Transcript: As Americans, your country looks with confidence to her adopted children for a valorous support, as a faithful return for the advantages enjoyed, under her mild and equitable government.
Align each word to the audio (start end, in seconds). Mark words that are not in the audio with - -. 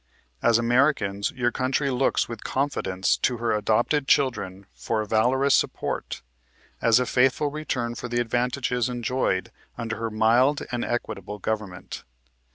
As 0.41 0.57
Americans, 0.57 1.29
your 1.29 1.51
country 1.51 1.91
looks 1.91 2.27
with 2.27 2.43
confidence 2.43 3.17
to 3.17 3.37
her 3.37 3.51
adopted 3.51 4.07
children 4.07 4.65
for 4.73 4.99
a 5.01 5.05
valorous 5.05 5.53
support, 5.53 6.23
as 6.81 6.99
a 6.99 7.05
faithful 7.05 7.51
return 7.51 7.93
for 7.93 8.07
the 8.07 8.19
advantages 8.19 8.89
enjoyed, 8.89 9.51
under 9.77 9.97
her 9.97 10.09
mild 10.09 10.63
and 10.71 10.83
equitable 10.83 11.37
government. 11.37 12.03